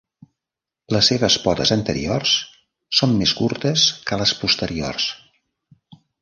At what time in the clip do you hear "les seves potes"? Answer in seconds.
0.95-1.73